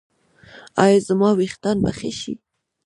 ایا 0.83 0.99
زما 1.07 1.29
ویښتان 1.33 1.77
به 1.83 1.91
ښه 1.97 2.11
شي؟ 2.19 2.33